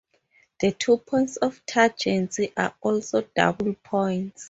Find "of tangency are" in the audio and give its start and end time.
1.37-2.73